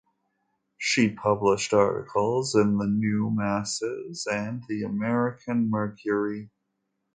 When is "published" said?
1.13-1.75